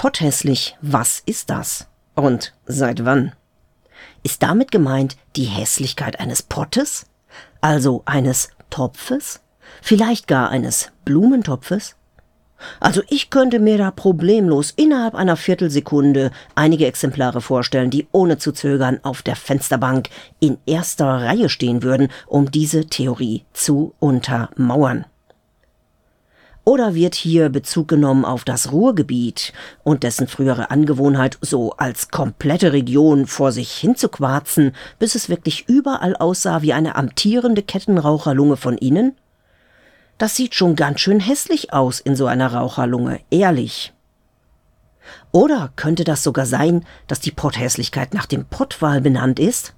[0.00, 1.86] Potthässlich, was ist das?
[2.14, 3.32] Und seit wann?
[4.22, 7.04] Ist damit gemeint die Hässlichkeit eines Pottes?
[7.60, 9.40] Also eines Topfes?
[9.82, 11.96] Vielleicht gar eines Blumentopfes?
[12.80, 18.52] Also ich könnte mir da problemlos innerhalb einer Viertelsekunde einige Exemplare vorstellen, die ohne zu
[18.52, 20.08] zögern auf der Fensterbank
[20.38, 25.04] in erster Reihe stehen würden, um diese Theorie zu untermauern.
[26.64, 29.52] Oder wird hier Bezug genommen auf das Ruhrgebiet
[29.82, 36.14] und dessen frühere Angewohnheit, so als komplette Region vor sich hinzuquarzen, bis es wirklich überall
[36.16, 39.16] aussah wie eine amtierende Kettenraucherlunge von innen?
[40.18, 43.94] Das sieht schon ganz schön hässlich aus in so einer Raucherlunge, ehrlich.
[45.32, 49.74] Oder könnte das sogar sein, dass die Potthässlichkeit nach dem Pottwal benannt ist?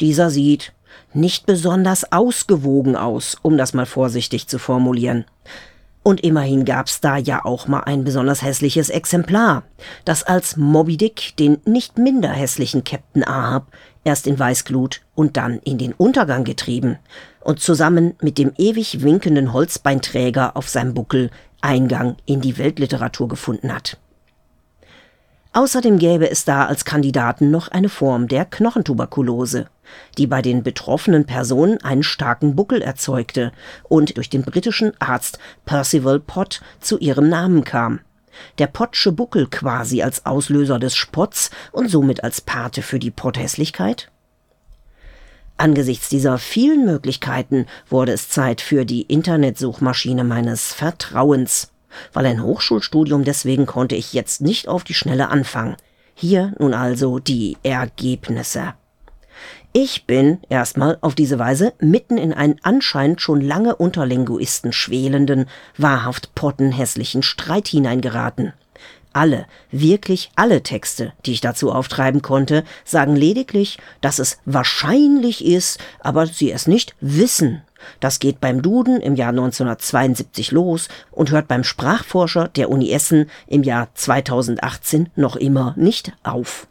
[0.00, 0.72] Dieser sieht
[1.12, 5.26] nicht besonders ausgewogen aus, um das mal vorsichtig zu formulieren.
[6.04, 9.62] Und immerhin gab's da ja auch mal ein besonders hässliches Exemplar,
[10.04, 13.72] das als Moby Dick den nicht minder hässlichen Captain Ahab
[14.04, 16.98] erst in Weißglut und dann in den Untergang getrieben
[17.40, 21.30] und zusammen mit dem ewig winkenden Holzbeinträger auf seinem Buckel
[21.62, 23.96] Eingang in die Weltliteratur gefunden hat.
[25.54, 29.68] Außerdem gäbe es da als Kandidaten noch eine Form der Knochentuberkulose,
[30.18, 33.52] die bei den betroffenen Personen einen starken Buckel erzeugte
[33.84, 38.00] und durch den britischen Arzt Percival Pott zu ihrem Namen kam.
[38.58, 44.10] Der Pottsche Buckel quasi als Auslöser des Spotts und somit als Pate für die Potthässlichkeit?
[45.56, 51.70] Angesichts dieser vielen Möglichkeiten wurde es Zeit für die Internetsuchmaschine meines Vertrauens.
[52.12, 55.76] Weil ein Hochschulstudium deswegen konnte ich jetzt nicht auf die Schnelle anfangen.
[56.14, 58.74] Hier nun also die Ergebnisse.
[59.72, 65.46] Ich bin erstmal auf diese Weise mitten in einen anscheinend schon lange unter Linguisten schwelenden,
[65.76, 68.52] wahrhaft pottenhässlichen Streit hineingeraten.
[69.14, 75.78] Alle, wirklich alle Texte, die ich dazu auftreiben konnte, sagen lediglich, dass es wahrscheinlich ist,
[76.00, 77.62] aber sie es nicht wissen.
[78.00, 83.30] Das geht beim Duden im Jahr 1972 los und hört beim Sprachforscher der Uni Essen
[83.46, 86.66] im Jahr 2018 noch immer nicht auf.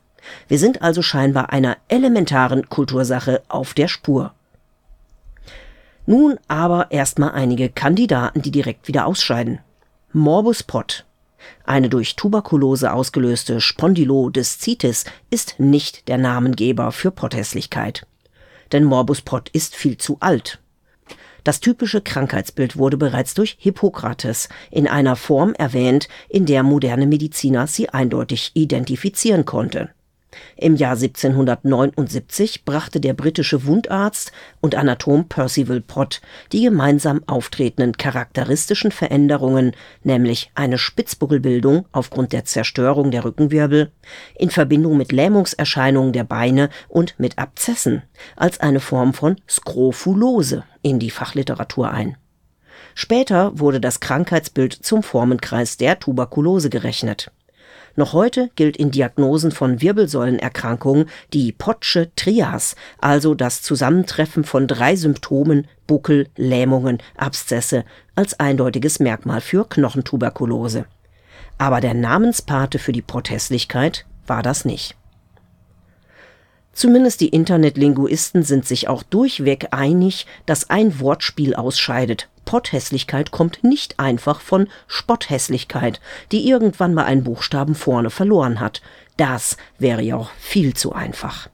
[0.50, 4.34] Wir sind also scheinbar einer elementaren Kultursache auf der Spur.
[6.06, 9.60] Nun aber erstmal einige Kandidaten, die direkt wieder ausscheiden.
[10.12, 11.06] Morbus Pott.
[11.66, 18.06] Eine durch Tuberkulose ausgelöste Spondylodiszitis ist nicht der Namengeber für Potthässlichkeit.
[18.72, 20.60] Denn Morbus Pott ist viel zu alt.
[21.44, 27.68] Das typische Krankheitsbild wurde bereits durch Hippokrates in einer Form erwähnt, in der moderne Mediziner
[27.68, 29.90] sie eindeutig identifizieren konnte
[30.56, 36.22] im Jahr 1779 brachte der britische Wundarzt und Anatom Percival Pott
[36.52, 39.74] die gemeinsam auftretenden charakteristischen Veränderungen,
[40.04, 43.92] nämlich eine Spitzbuckelbildung aufgrund der Zerstörung der Rückenwirbel,
[44.36, 48.04] in Verbindung mit Lähmungserscheinungen der Beine und mit Abzessen,
[48.36, 52.18] als eine Form von Skrofulose in die Fachliteratur ein.
[52.96, 57.32] Später wurde das Krankheitsbild zum Formenkreis der Tuberkulose gerechnet
[57.96, 64.96] noch heute gilt in Diagnosen von Wirbelsäulenerkrankungen die Pottsche Trias, also das Zusammentreffen von drei
[64.96, 67.86] Symptomen Buckel, Lähmungen, Abszesse
[68.16, 70.86] als eindeutiges Merkmal für Knochentuberkulose.
[71.58, 74.96] Aber der Namenspate für die Potthässlichkeit war das nicht.
[76.74, 84.00] Zumindest die Internetlinguisten sind sich auch durchweg einig, dass ein Wortspiel ausscheidet Potthässlichkeit kommt nicht
[84.00, 86.00] einfach von Spotthässlichkeit,
[86.32, 88.82] die irgendwann mal einen Buchstaben vorne verloren hat.
[89.18, 91.50] Das wäre ja auch viel zu einfach.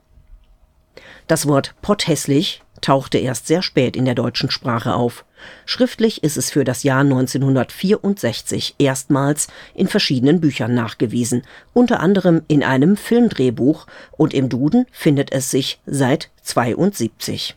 [1.28, 5.26] Das Wort potthässlich tauchte erst sehr spät in der deutschen Sprache auf.
[5.66, 12.64] Schriftlich ist es für das Jahr 1964 erstmals in verschiedenen Büchern nachgewiesen, unter anderem in
[12.64, 17.56] einem Filmdrehbuch und im Duden findet es sich seit 72.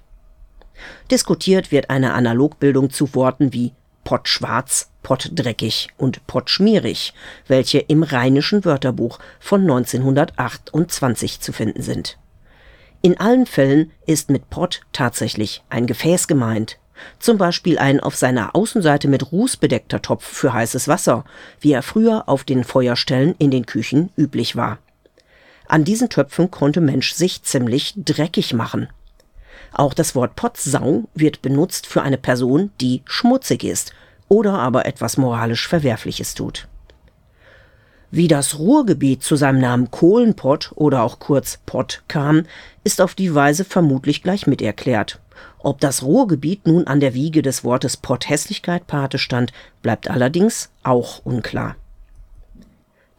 [1.10, 3.72] Diskutiert wird eine Analogbildung zu Worten wie
[4.04, 7.14] pottschwarz, pottdreckig und pottschmierig,
[7.46, 12.18] welche im Rheinischen Wörterbuch von 1928 zu finden sind.
[13.02, 16.78] In allen Fällen ist mit Pott tatsächlich ein Gefäß gemeint,
[17.18, 21.24] zum Beispiel ein auf seiner Außenseite mit Ruß bedeckter Topf für heißes Wasser,
[21.60, 24.78] wie er früher auf den Feuerstellen in den Küchen üblich war.
[25.66, 28.88] An diesen Töpfen konnte Mensch sich ziemlich dreckig machen
[29.72, 33.92] auch das Wort Potsau wird benutzt für eine Person, die schmutzig ist
[34.28, 36.68] oder aber etwas moralisch Verwerfliches tut.
[38.14, 42.44] Wie das Ruhrgebiet zu seinem Namen Kohlenpott oder auch kurz Pott kam,
[42.84, 45.18] ist auf die Weise vermutlich gleich mit erklärt.
[45.60, 51.24] Ob das Ruhrgebiet nun an der Wiege des Wortes Potthässlichkeit Pate stand, bleibt allerdings auch
[51.24, 51.76] unklar.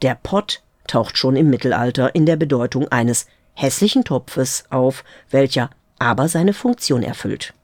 [0.04, 6.28] Der Pott taucht schon im Mittelalter in der Bedeutung eines hässlichen Topfes auf, welcher aber
[6.28, 7.56] seine Funktion erfüllt.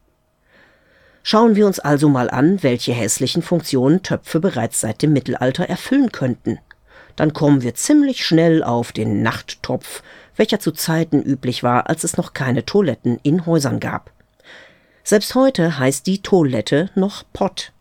[1.22, 6.12] Schauen wir uns also mal an, welche hässlichen Funktionen Töpfe bereits seit dem Mittelalter erfüllen
[6.12, 6.58] könnten.
[7.20, 10.04] Dann kommen wir ziemlich schnell auf den Nachttopf,
[10.38, 14.12] welcher zu Zeiten üblich war, als es noch keine Toiletten in Häusern gab.
[15.04, 17.74] Selbst heute heißt die Toilette noch Pott.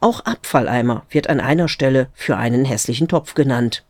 [0.00, 3.84] Auch Abfalleimer wird an einer Stelle für einen hässlichen Topf genannt.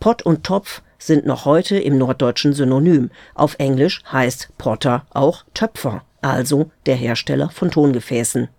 [0.00, 3.10] Pott und Topf sind noch heute im Norddeutschen synonym.
[3.34, 8.50] Auf Englisch heißt Potter auch Töpfer, also der Hersteller von Tongefäßen.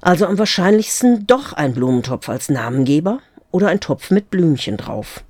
[0.00, 3.20] Also am wahrscheinlichsten doch ein Blumentopf als Namengeber
[3.52, 5.24] oder ein Topf mit Blümchen drauf.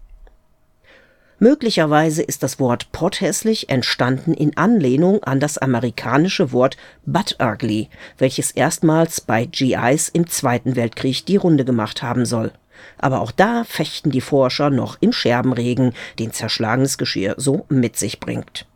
[1.42, 8.52] Möglicherweise ist das Wort potthässlich entstanden in Anlehnung an das amerikanische Wort butt ugly, welches
[8.52, 12.52] erstmals bei GIs im Zweiten Weltkrieg die Runde gemacht haben soll.
[12.98, 18.20] Aber auch da fechten die Forscher noch im Scherbenregen, den zerschlagenes Geschirr so mit sich
[18.20, 18.66] bringt.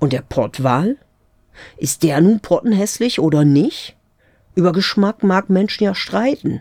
[0.00, 0.96] Und der Pottwal?
[1.76, 3.96] Ist der nun pottenhässlich oder nicht?
[4.56, 6.60] Über Geschmack mag Menschen ja streiten.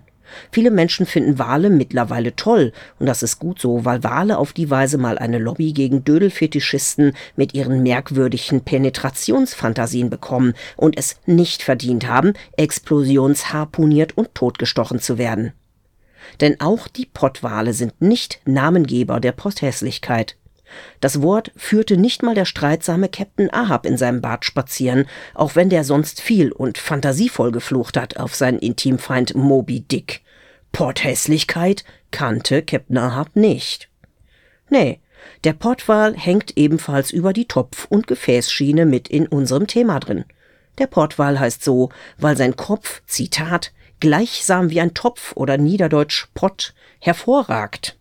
[0.52, 4.70] Viele Menschen finden Wale mittlerweile toll und das ist gut so, weil Wale auf die
[4.70, 12.08] Weise mal eine Lobby gegen Dödelfetischisten mit ihren merkwürdigen Penetrationsfantasien bekommen und es nicht verdient
[12.08, 15.54] haben, explosionsharpuniert und totgestochen zu werden.
[16.42, 20.38] Denn auch die Pottwale sind nicht Namengeber der Posthässlichkeit.
[21.00, 25.70] Das Wort führte nicht mal der streitsame Captain Ahab in seinem Bad spazieren, auch wenn
[25.70, 30.22] der sonst viel und fantasievoll geflucht hat auf seinen Intimfeind Moby Dick.
[30.72, 33.90] Porthässlichkeit kannte Captain Ahab nicht.
[34.70, 35.00] Nee,
[35.44, 40.26] der Pottwal hängt ebenfalls über die Topf- und Gefäßschiene mit in unserem Thema drin.
[40.78, 46.74] Der Pottwal heißt so, weil sein Kopf, Zitat, gleichsam wie ein Topf oder niederdeutsch Pott,
[47.00, 47.98] hervorragt.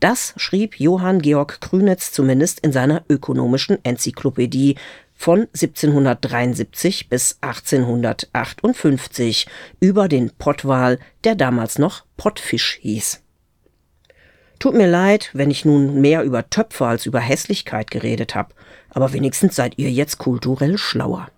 [0.00, 4.76] Das schrieb Johann Georg Krünitz zumindest in seiner ökonomischen Enzyklopädie
[5.14, 9.46] von 1773 bis 1858
[9.80, 13.22] über den Pottwal, der damals noch Pottfisch hieß.
[14.58, 18.54] Tut mir leid, wenn ich nun mehr über Töpfe als über Hässlichkeit geredet habe,
[18.90, 21.28] aber wenigstens seid ihr jetzt kulturell schlauer.